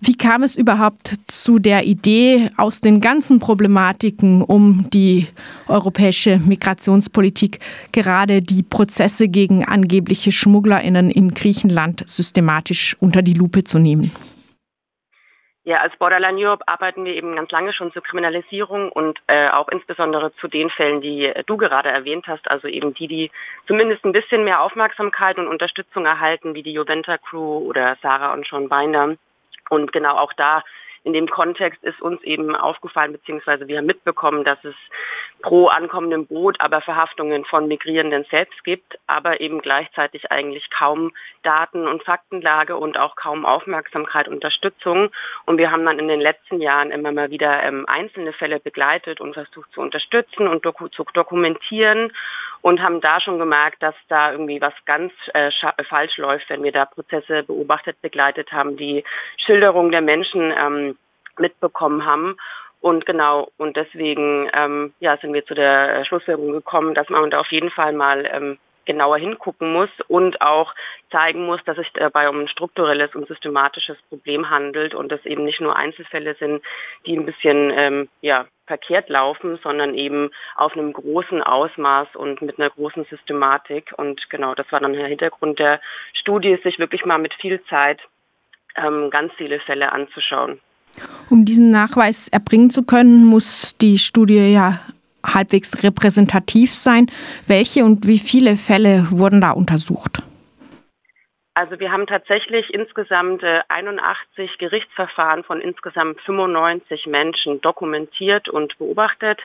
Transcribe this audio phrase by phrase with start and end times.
[0.00, 5.26] Wie kam es überhaupt zu der Idee, aus den ganzen Problematiken um die
[5.68, 7.58] europäische Migrationspolitik
[7.92, 14.12] gerade die Prozesse gegen angebliche Schmugglerinnen in Griechenland systematisch unter die Lupe zu nehmen?
[15.64, 19.66] Ja, als Borderline Europe arbeiten wir eben ganz lange schon zur Kriminalisierung und äh, auch
[19.66, 23.30] insbesondere zu den Fällen, die du gerade erwähnt hast, also eben die, die
[23.66, 28.46] zumindest ein bisschen mehr Aufmerksamkeit und Unterstützung erhalten, wie die Juventa Crew oder Sarah und
[28.46, 29.16] Sean Binder.
[29.68, 30.62] Und genau auch da
[31.06, 34.74] in dem Kontext ist uns eben aufgefallen, beziehungsweise wir haben mitbekommen, dass es
[35.40, 41.12] pro ankommendem Boot aber Verhaftungen von Migrierenden selbst gibt, aber eben gleichzeitig eigentlich kaum
[41.44, 45.10] Daten- und Faktenlage und auch kaum Aufmerksamkeit, Unterstützung.
[45.44, 49.20] Und wir haben dann in den letzten Jahren immer mal wieder ähm, einzelne Fälle begleitet
[49.20, 52.10] und versucht zu unterstützen und doku zu dokumentieren
[52.66, 55.52] und haben da schon gemerkt, dass da irgendwie was ganz äh,
[55.88, 59.04] falsch läuft, wenn wir da Prozesse beobachtet, begleitet haben, die
[59.36, 60.98] Schilderung der Menschen ähm,
[61.38, 62.36] mitbekommen haben.
[62.80, 67.38] Und genau, und deswegen ähm, ja, sind wir zu der Schlussfolgerung gekommen, dass man da
[67.38, 70.74] auf jeden Fall mal ähm, genauer hingucken muss und auch
[71.12, 75.44] zeigen muss, dass es dabei um ein strukturelles und systematisches Problem handelt und dass eben
[75.44, 76.64] nicht nur Einzelfälle sind,
[77.06, 82.58] die ein bisschen ähm, ja, verkehrt laufen, sondern eben auf einem großen Ausmaß und mit
[82.58, 83.92] einer großen Systematik.
[83.96, 85.80] Und genau, das war dann der Hintergrund der
[86.14, 88.00] Studie, sich wirklich mal mit viel Zeit
[88.76, 90.60] ähm, ganz viele Fälle anzuschauen.
[91.30, 94.80] Um diesen Nachweis erbringen zu können, muss die Studie ja
[95.24, 97.10] halbwegs repräsentativ sein.
[97.46, 100.22] Welche und wie viele Fälle wurden da untersucht?
[101.56, 109.40] Also wir haben tatsächlich insgesamt 81 äh, Gerichtsverfahren von insgesamt 95 Menschen dokumentiert und beobachtet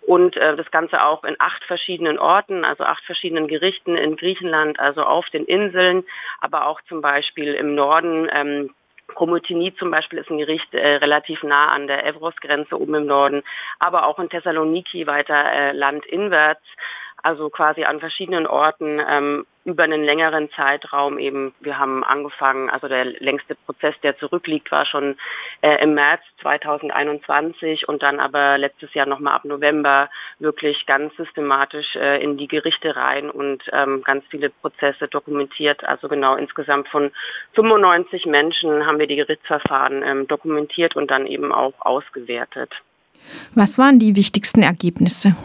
[0.00, 4.80] und äh, das Ganze auch in acht verschiedenen Orten, also acht verschiedenen Gerichten in Griechenland,
[4.80, 6.02] also auf den Inseln,
[6.40, 8.70] aber auch zum Beispiel im Norden ähm,
[9.14, 13.44] Komotini zum Beispiel ist ein Gericht äh, relativ nah an der Evros-Grenze oben im Norden,
[13.78, 16.64] aber auch in Thessaloniki weiter äh, landinwärts
[17.22, 21.54] also quasi an verschiedenen Orten ähm, über einen längeren Zeitraum eben.
[21.60, 25.16] Wir haben angefangen, also der längste Prozess, der zurückliegt, war schon
[25.60, 30.10] äh, im März 2021 und dann aber letztes Jahr nochmal ab November
[30.40, 35.84] wirklich ganz systematisch äh, in die Gerichte rein und ähm, ganz viele Prozesse dokumentiert.
[35.84, 37.12] Also genau insgesamt von
[37.54, 42.72] 95 Menschen haben wir die Gerichtsverfahren ähm, dokumentiert und dann eben auch ausgewertet.
[43.54, 45.36] Was waren die wichtigsten Ergebnisse?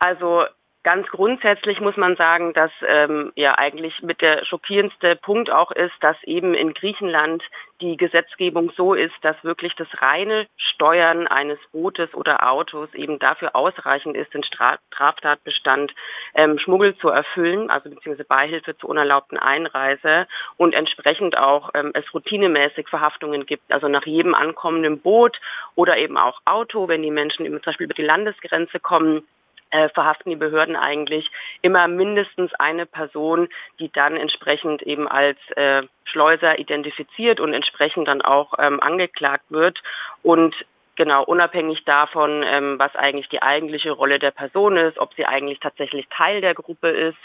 [0.00, 0.46] Also
[0.82, 5.92] ganz grundsätzlich muss man sagen, dass ähm, ja eigentlich mit der schockierendste Punkt auch ist,
[6.00, 7.42] dass eben in Griechenland
[7.82, 13.54] die Gesetzgebung so ist, dass wirklich das reine Steuern eines Bootes oder Autos eben dafür
[13.54, 15.92] ausreichend ist, den Straftatbestand
[16.34, 22.04] ähm, Schmuggel zu erfüllen, also beziehungsweise Beihilfe zur unerlaubten Einreise und entsprechend auch ähm, es
[22.14, 25.38] routinemäßig Verhaftungen gibt, also nach jedem ankommenden Boot
[25.74, 29.26] oder eben auch Auto, wenn die Menschen eben zum Beispiel über die Landesgrenze kommen,
[29.70, 31.30] äh, verhaften die Behörden eigentlich
[31.62, 33.48] immer mindestens eine Person,
[33.78, 39.78] die dann entsprechend eben als äh, Schleuser identifiziert und entsprechend dann auch ähm, angeklagt wird.
[40.22, 40.54] Und
[40.96, 45.60] Genau, unabhängig davon, ähm, was eigentlich die eigentliche Rolle der Person ist, ob sie eigentlich
[45.60, 47.16] tatsächlich Teil der Gruppe ist,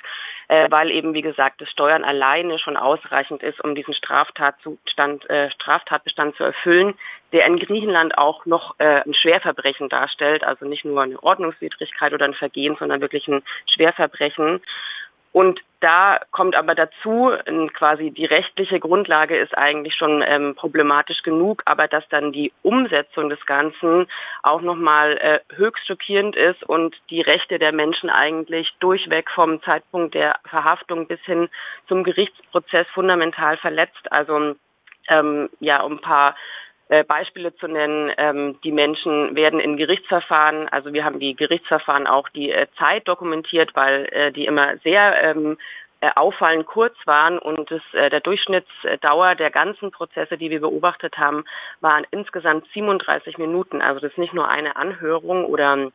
[0.47, 5.49] äh, weil eben, wie gesagt, das Steuern alleine schon ausreichend ist, um diesen Straftatzustand, äh,
[5.51, 6.93] Straftatbestand zu erfüllen,
[7.33, 12.25] der in Griechenland auch noch äh, ein Schwerverbrechen darstellt, also nicht nur eine Ordnungswidrigkeit oder
[12.25, 13.43] ein Vergehen, sondern wirklich ein
[13.73, 14.61] Schwerverbrechen.
[15.35, 17.33] Und da kommt aber dazu,
[17.73, 23.27] quasi die rechtliche Grundlage ist eigentlich schon ähm, problematisch genug, aber dass dann die Umsetzung
[23.29, 24.07] des Ganzen
[24.43, 30.13] auch nochmal äh, höchst schockierend ist und die Rechte der Menschen eigentlich durchweg vom Zeitpunkt
[30.13, 31.49] der Verhaftung bis hin
[31.89, 34.09] zum Gerichtsprozess fundamental verletzt.
[34.11, 34.55] Also
[35.09, 36.35] ähm, ja, um ein paar
[36.89, 38.11] äh, Beispiele zu nennen.
[38.17, 43.07] Ähm, die Menschen werden in Gerichtsverfahren, also wir haben die Gerichtsverfahren auch die äh, Zeit
[43.07, 45.57] dokumentiert, weil äh, die immer sehr ähm,
[46.01, 51.17] äh, auffallend kurz waren und das, äh, der Durchschnittsdauer der ganzen Prozesse, die wir beobachtet
[51.17, 51.45] haben,
[51.81, 53.81] waren insgesamt 37 Minuten.
[53.81, 55.91] Also das ist nicht nur eine Anhörung oder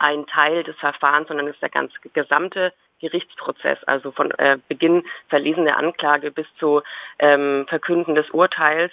[0.00, 5.04] ein Teil des Verfahrens, sondern das ist der ganze gesamte Gerichtsprozess, also von äh, Beginn
[5.28, 6.82] Verlesen der Anklage bis zu
[7.18, 8.92] ähm, Verkünden des Urteils.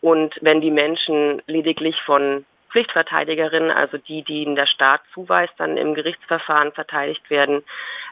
[0.00, 5.76] Und wenn die Menschen lediglich von Pflichtverteidigerinnen, also die, die ihnen der Staat zuweist, dann
[5.76, 7.62] im Gerichtsverfahren verteidigt werden.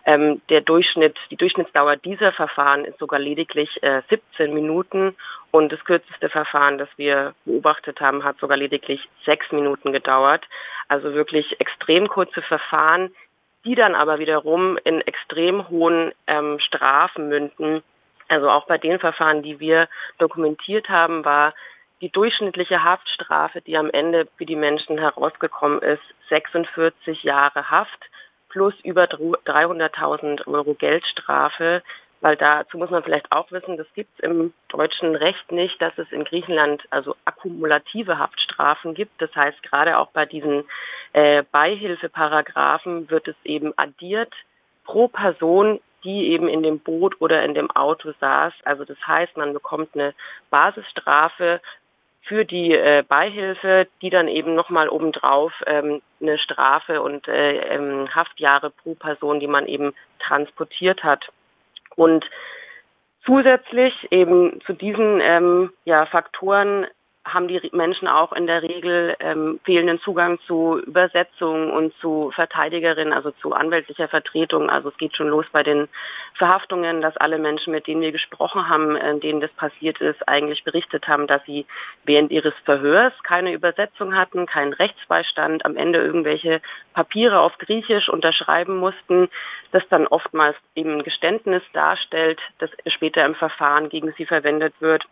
[0.05, 5.15] Ähm, der Durchschnitt, die Durchschnittsdauer dieser Verfahren ist sogar lediglich äh, 17 Minuten
[5.51, 10.45] und das kürzeste Verfahren, das wir beobachtet haben, hat sogar lediglich sechs Minuten gedauert.
[10.89, 13.15] Also wirklich extrem kurze Verfahren,
[13.65, 17.83] die dann aber wiederum in extrem hohen ähm, Strafen münden,
[18.29, 19.89] Also auch bei den Verfahren, die wir
[20.19, 21.55] dokumentiert haben, war
[22.01, 28.05] die durchschnittliche Haftstrafe, die am Ende für die Menschen herausgekommen ist, 46 Jahre Haft
[28.49, 31.83] plus über 300.000 Euro Geldstrafe.
[32.21, 35.97] Weil dazu muss man vielleicht auch wissen, das gibt es im deutschen Recht nicht, dass
[35.99, 39.23] es in Griechenland also akkumulative Haftstrafen gibt.
[39.23, 40.65] Das heißt, gerade auch bei diesen
[41.13, 44.33] äh, Beihilfeparagraphen wird es eben addiert
[44.85, 48.53] pro Person die eben in dem Boot oder in dem Auto saß.
[48.65, 50.15] Also das heißt, man bekommt eine
[50.51, 51.61] Basisstrafe
[52.29, 58.15] für die äh, Beihilfe, die dann eben nochmal obendrauf ähm, eine Strafe und äh, ähm,
[58.15, 61.25] Haftjahre pro Person, die man eben transportiert hat.
[61.97, 62.25] Und
[63.25, 66.87] zusätzlich eben zu diesen ähm, ja, Faktoren
[67.33, 73.13] haben die Menschen auch in der Regel ähm, fehlenden Zugang zu Übersetzung und zu Verteidigerinnen,
[73.13, 74.71] also zu anwältlicher Vertretung.
[74.71, 75.89] Also es geht schon los bei den
[76.35, 80.65] Verhaftungen, dass alle Menschen, mit denen wir gesprochen haben, äh, denen das passiert ist, eigentlich
[80.65, 81.67] berichtet haben, dass sie
[82.05, 86.61] während ihres Verhörs keine Übersetzung hatten, keinen Rechtsbeistand, am Ende irgendwelche
[86.95, 89.29] Papiere auf Griechisch unterschreiben mussten,
[89.73, 95.05] das dann oftmals eben ein Geständnis darstellt, das später im Verfahren gegen sie verwendet wird.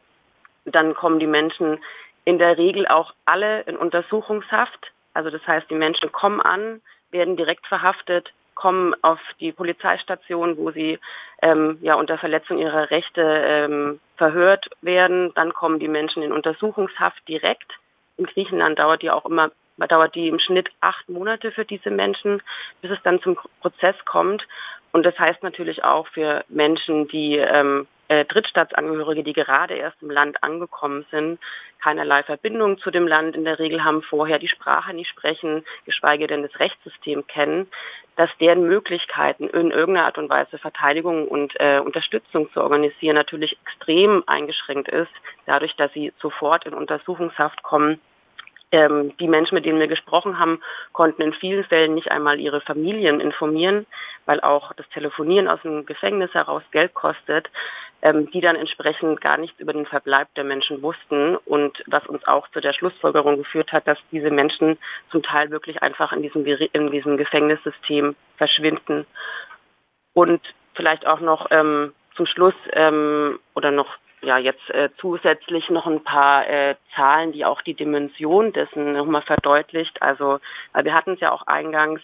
[0.65, 1.79] Dann kommen die Menschen
[2.27, 4.93] in der Regel auch alle in Untersuchungshaft.
[5.15, 10.73] Also das heißt, die Menschen kommen an, werden direkt verhaftet, kommen auf die Polizeistation, wo
[10.73, 10.99] sie
[11.41, 15.33] ähm, ja unter Verletzung ihrer Rechte ähm, verhört werden.
[15.35, 17.73] Dann kommen die Menschen in Untersuchungshaft direkt.
[18.17, 22.43] In Griechenland dauert die auch immer dauert die im Schnitt acht Monate für diese Menschen,
[22.81, 24.43] bis es dann zum Prozess kommt.
[24.91, 30.11] Und das heißt natürlich auch für Menschen, die ähm, äh, Drittstaatsangehörige, die gerade erst im
[30.11, 31.39] Land angekommen sind,
[31.83, 36.27] keinerlei Verbindung zu dem Land in der Regel haben, vorher die Sprache nicht sprechen, geschweige
[36.27, 37.69] denn das Rechtssystem kennen,
[38.17, 43.59] dass deren Möglichkeiten in irgendeiner Art und Weise Verteidigung und äh, Unterstützung zu organisieren natürlich
[43.67, 45.13] extrem eingeschränkt ist,
[45.45, 48.01] dadurch, dass sie sofort in Untersuchungshaft kommen.
[48.73, 50.61] Ähm, die Menschen, mit denen wir gesprochen haben,
[50.93, 53.87] konnten in vielen Fällen nicht einmal ihre Familien informieren,
[54.25, 57.49] weil auch das Telefonieren aus dem Gefängnis heraus Geld kostet,
[58.07, 62.25] ähm, die dann entsprechend gar nichts über den Verbleib der Menschen wussten und was uns
[62.29, 64.79] auch zu der Schlussfolgerung geführt hat, dass diese Menschen
[65.11, 69.07] zum Teil wirklich einfach in diesem, in diesem Gefängnissystem verschwinden.
[70.15, 70.41] Und
[70.75, 76.05] vielleicht auch noch ähm, zum Schluss ähm, oder noch ja jetzt äh, zusätzlich noch ein
[76.05, 80.01] paar äh, Zahlen, die auch die Dimension dessen nochmal verdeutlicht.
[80.01, 80.39] Also
[80.81, 82.01] wir hatten es ja auch eingangs,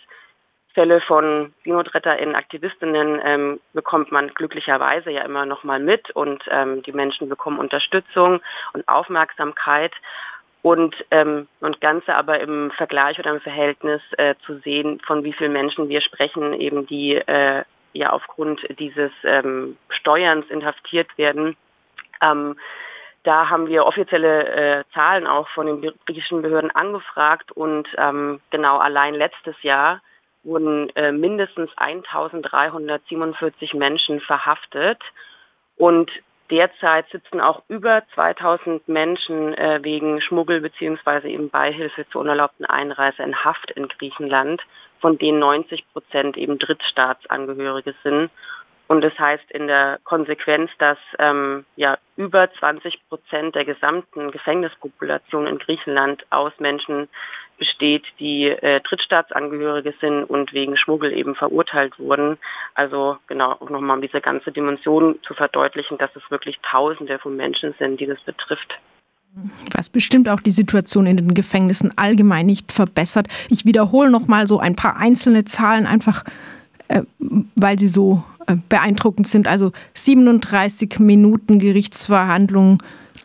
[0.75, 6.83] Fälle von SeenotretterInnen, Aktivistinnen ähm, bekommt man glücklicherweise ja immer noch mal mit und ähm,
[6.83, 8.41] die Menschen bekommen Unterstützung
[8.73, 9.93] und Aufmerksamkeit
[10.63, 15.33] und ähm, und Ganze aber im Vergleich oder im Verhältnis äh, zu sehen, von wie
[15.33, 21.57] vielen Menschen wir sprechen, eben die äh, ja aufgrund dieses ähm, Steuerns inhaftiert werden.
[22.23, 22.57] Ähm,
[23.25, 28.79] da haben wir offizielle äh, Zahlen auch von den griechischen Behörden angefragt und ähm, genau
[28.79, 30.01] allein letztes Jahr
[30.45, 34.99] wurden äh, mindestens 1347 Menschen verhaftet
[35.77, 36.11] und
[36.51, 43.23] derzeit sitzen auch über 2000 Menschen äh, wegen Schmuggel beziehungsweise eben Beihilfe zur unerlaubten Einreise
[43.23, 44.61] in Haft in Griechenland,
[45.01, 48.31] von denen 90 Prozent eben Drittstaatsangehörige sind.
[48.89, 55.47] Und das heißt in der Konsequenz, dass ähm, ja über 20 Prozent der gesamten Gefängnispopulation
[55.47, 57.09] in Griechenland aus Menschen
[57.63, 62.39] besteht, die äh, Drittstaatsangehörige sind und wegen Schmuggel eben verurteilt wurden.
[62.75, 67.37] Also genau, auch nochmal um diese ganze Dimension zu verdeutlichen, dass es wirklich Tausende von
[67.37, 68.75] Menschen sind, die das betrifft.
[69.77, 73.29] Was bestimmt auch die Situation in den Gefängnissen allgemein nicht verbessert.
[73.49, 76.25] Ich wiederhole noch mal so ein paar einzelne Zahlen, einfach
[76.89, 77.03] äh,
[77.55, 79.47] weil sie so äh, beeindruckend sind.
[79.47, 82.79] Also 37 Minuten Gerichtsverhandlungen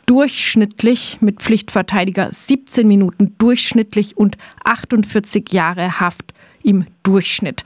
[0.07, 6.33] durchschnittlich mit Pflichtverteidiger, 17 Minuten durchschnittlich und 48 Jahre Haft
[6.63, 7.63] im Durchschnitt.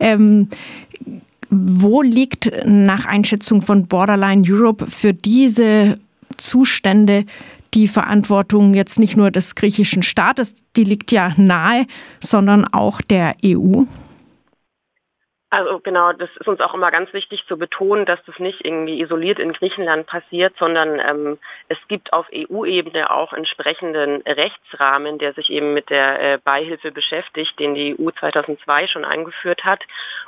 [0.00, 0.48] Ähm,
[1.50, 5.98] wo liegt nach Einschätzung von Borderline Europe für diese
[6.36, 7.26] Zustände
[7.74, 11.86] die Verantwortung jetzt nicht nur des griechischen Staates, die liegt ja nahe,
[12.18, 13.82] sondern auch der EU?
[15.54, 19.00] Also genau, das ist uns auch immer ganz wichtig zu betonen, dass das nicht irgendwie
[19.00, 25.50] isoliert in Griechenland passiert, sondern ähm, es gibt auf EU-Ebene auch entsprechenden Rechtsrahmen, der sich
[25.50, 29.80] eben mit der äh, Beihilfe beschäftigt, den die EU 2002 schon eingeführt hat.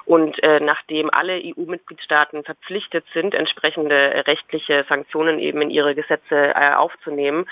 [0.04, 6.75] Und äh, nachdem alle EU-Mitgliedstaaten verpflichtet sind, entsprechende rechtliche Sanktionen eben in ihre Gesetze äh,
[6.75, 7.47] aufzunehmen.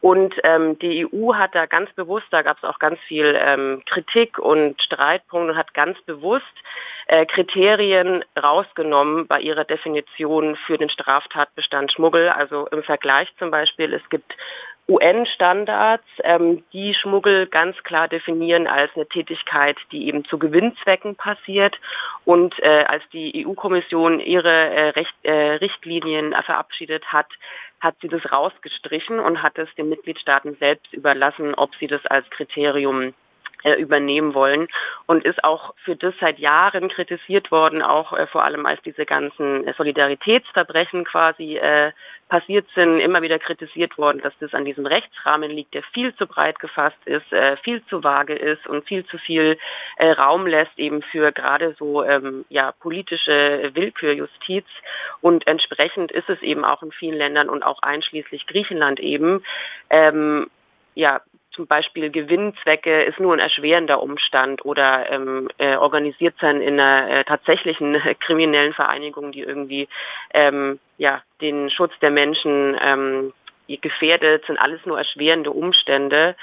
[0.00, 3.82] Und ähm, die EU hat da ganz bewusst, da gab es auch ganz viel ähm,
[3.86, 6.44] Kritik und Streitpunkte und hat ganz bewusst
[7.06, 12.28] äh, Kriterien rausgenommen bei ihrer Definition für den Straftatbestand Schmuggel.
[12.28, 14.34] Also im Vergleich zum Beispiel, es gibt
[14.88, 21.76] UN-Standards, ähm, die Schmuggel ganz klar definieren als eine Tätigkeit, die eben zu Gewinnzwecken passiert.
[22.24, 27.26] Und äh, als die EU-Kommission ihre äh, Recht, äh, Richtlinien verabschiedet hat,
[27.86, 32.28] hat sie das rausgestrichen und hat es den Mitgliedstaaten selbst überlassen, ob sie das als
[32.30, 33.14] Kriterium
[33.74, 34.68] übernehmen wollen
[35.06, 39.04] und ist auch für das seit Jahren kritisiert worden, auch äh, vor allem als diese
[39.04, 41.92] ganzen äh, Solidaritätsverbrechen quasi äh,
[42.28, 46.26] passiert sind, immer wieder kritisiert worden, dass das an diesem Rechtsrahmen liegt, der viel zu
[46.26, 49.58] breit gefasst ist, äh, viel zu vage ist und viel zu viel
[49.96, 54.66] äh, Raum lässt eben für gerade so ähm, ja politische Willkürjustiz
[55.20, 59.44] und entsprechend ist es eben auch in vielen Ländern und auch einschließlich Griechenland eben
[59.90, 60.48] ähm,
[60.94, 61.20] ja
[61.56, 67.10] zum Beispiel Gewinnzwecke ist nur ein erschwerender Umstand oder ähm, äh, organisiert sein in einer
[67.10, 69.88] äh, tatsächlichen kriminellen Vereinigung, die irgendwie
[70.32, 73.32] ähm, ja den Schutz der Menschen ähm,
[73.66, 76.36] gefährdet, sind alles nur erschwerende Umstände,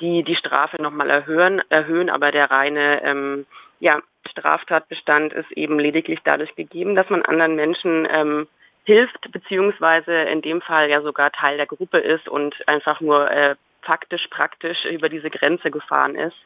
[0.00, 3.46] die die Strafe nochmal erhöhen, erhöhen, aber der reine ähm,
[3.80, 4.00] ja,
[4.30, 8.46] Straftatbestand ist eben lediglich dadurch gegeben, dass man anderen Menschen ähm,
[8.84, 13.56] hilft, beziehungsweise in dem Fall ja sogar Teil der Gruppe ist und einfach nur äh,
[13.82, 16.36] faktisch, praktisch über diese Grenze gefahren ist.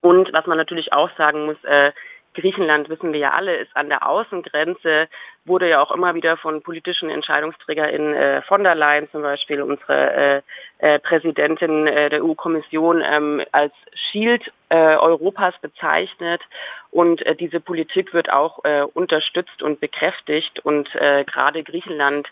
[0.00, 1.92] Und was man natürlich auch sagen muss, äh,
[2.34, 5.08] Griechenland, wissen wir ja alle, ist an der Außengrenze,
[5.44, 10.12] wurde ja auch immer wieder von politischen EntscheidungsträgerInnen äh, von der Leyen zum Beispiel, unsere
[10.12, 10.42] äh,
[10.78, 13.72] äh, Präsidentin äh, der EU-Kommission, ähm, als
[14.10, 16.40] Shield äh, Europas bezeichnet.
[16.92, 18.58] Und äh, diese Politik wird auch
[18.94, 20.58] unterstützt und bekräftigt.
[20.60, 22.28] Und gerade Griechenland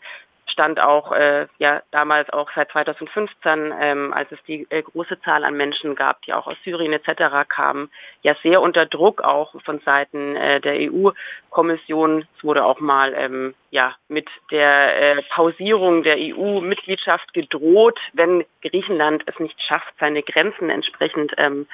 [0.59, 5.45] stand auch äh, ja damals auch seit 2015, ähm, als es die äh, große Zahl
[5.45, 7.49] an Menschen gab, die auch aus Syrien etc.
[7.49, 7.91] kamen,
[8.23, 12.27] ja sehr unter Druck auch von Seiten äh, der EU-Kommission.
[12.37, 19.23] Es wurde auch mal ähm, ja mit der äh, Pausierung der EU-Mitgliedschaft gedroht, wenn Griechenland
[19.27, 21.69] es nicht schafft, seine Grenzen entsprechend ähm,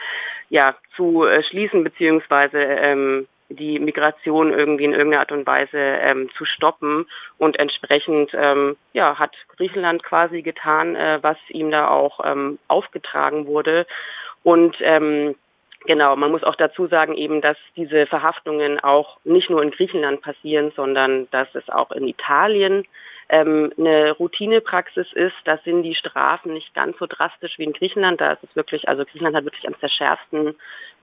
[0.50, 6.30] ja zu äh, schließen beziehungsweise ähm, die Migration irgendwie in irgendeiner Art und Weise ähm,
[6.36, 7.06] zu stoppen.
[7.38, 13.46] Und entsprechend ähm, ja, hat Griechenland quasi getan, äh, was ihm da auch ähm, aufgetragen
[13.46, 13.86] wurde.
[14.42, 15.34] Und ähm,
[15.86, 20.22] Genau, man muss auch dazu sagen eben, dass diese Verhaftungen auch nicht nur in Griechenland
[20.22, 22.86] passieren, sondern dass es auch in Italien
[23.28, 25.34] ähm, eine Routinepraxis ist.
[25.44, 28.18] Da sind die Strafen nicht ganz so drastisch wie in Griechenland.
[28.20, 30.54] Da ist es wirklich, also Griechenland hat wirklich eines der schärfsten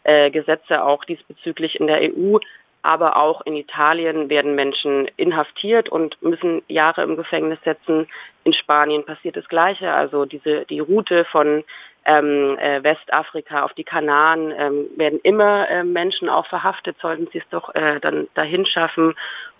[0.03, 2.37] äh, Gesetze auch diesbezüglich in der EU.
[2.83, 8.07] Aber auch in Italien werden Menschen inhaftiert und müssen Jahre im Gefängnis setzen.
[8.43, 9.93] In Spanien passiert das Gleiche.
[9.93, 11.63] Also diese die Route von
[12.05, 17.37] ähm, äh, Westafrika auf die Kanaren ähm, werden immer äh, Menschen auch verhaftet, sollten sie
[17.37, 19.13] es doch äh, dann dahin schaffen.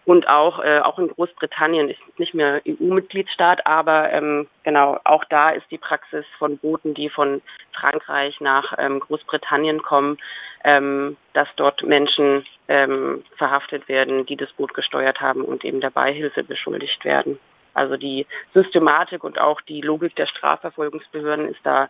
[0.04, 5.52] Und auch, äh, auch in Großbritannien ist nicht mehr EU-Mitgliedstaat, aber ähm, genau, auch da
[5.52, 7.42] ist die Praxis von Booten, die von
[7.80, 10.18] Frankreich nach ähm, Großbritannien kommen,
[10.64, 15.92] ähm, dass dort Menschen ähm, verhaftet werden, die das Boot gesteuert haben und eben der
[15.92, 17.38] Beihilfe beschuldigt werden.
[17.74, 21.90] Also die Systematik und auch die Logik der Strafverfolgungsbehörden ist da,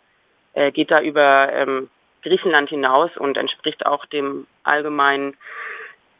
[0.53, 1.89] äh, geht da über ähm,
[2.23, 5.35] Griechenland hinaus und entspricht auch dem allgemeinen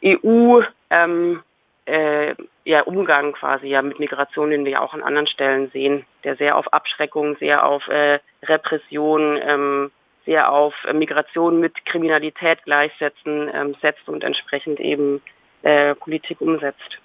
[0.03, 1.43] EU ähm,
[1.91, 6.37] äh, ja, Umgang quasi ja mit Migration, den wir auch an anderen Stellen sehen, der
[6.37, 9.91] sehr auf Abschreckung, sehr auf äh, Repression, ähm,
[10.25, 15.21] sehr auf äh, Migration mit Kriminalität gleichsetzen ähm, setzt und entsprechend eben
[15.63, 16.99] äh, Politik umsetzt.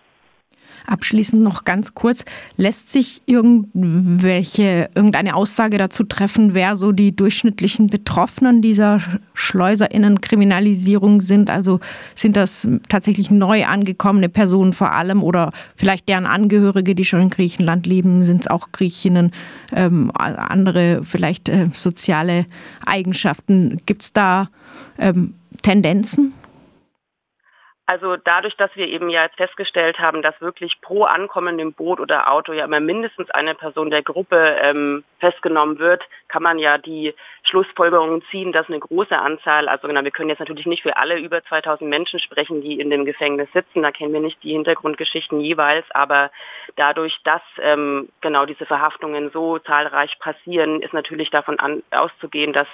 [0.86, 2.24] Abschließend noch ganz kurz,
[2.56, 9.00] lässt sich irgendwelche, irgendeine Aussage dazu treffen, wer so die durchschnittlichen Betroffenen dieser
[9.34, 11.50] Schleuserinnen-Kriminalisierung sind?
[11.50, 11.80] Also
[12.14, 17.30] sind das tatsächlich neu angekommene Personen vor allem oder vielleicht deren Angehörige, die schon in
[17.30, 18.22] Griechenland leben?
[18.22, 19.32] Sind es auch Griechinnen,
[19.72, 22.46] ähm, andere vielleicht äh, soziale
[22.84, 23.80] Eigenschaften?
[23.86, 24.48] Gibt es da
[24.98, 26.32] ähm, Tendenzen?
[27.88, 32.32] Also dadurch, dass wir eben ja jetzt festgestellt haben, dass wirklich pro ankommendem Boot oder
[32.32, 37.14] Auto ja immer mindestens eine Person der Gruppe ähm, festgenommen wird, kann man ja die
[37.44, 41.16] Schlussfolgerungen ziehen, dass eine große Anzahl, also genau, wir können jetzt natürlich nicht für alle
[41.16, 45.40] über 2000 Menschen sprechen, die in dem Gefängnis sitzen, da kennen wir nicht die Hintergrundgeschichten
[45.40, 46.32] jeweils, aber
[46.74, 52.66] dadurch, dass ähm, genau diese Verhaftungen so zahlreich passieren, ist natürlich davon an, auszugehen, dass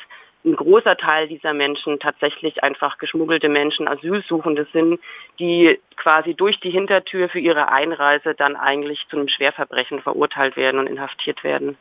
[0.45, 4.99] ein großer Teil dieser Menschen tatsächlich einfach geschmuggelte Menschen, Asylsuchende sind,
[5.39, 10.81] die quasi durch die Hintertür für ihre Einreise dann eigentlich zu einem Schwerverbrechen verurteilt werden
[10.81, 11.77] und inhaftiert werden.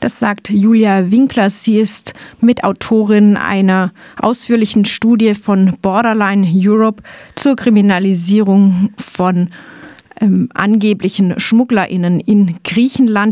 [0.00, 1.50] Das sagt Julia Winkler.
[1.50, 7.02] Sie ist Mitautorin einer ausführlichen Studie von Borderline Europe
[7.34, 9.50] zur Kriminalisierung von
[10.20, 13.28] ähm, angeblichen SchmugglerInnen in Griechenland.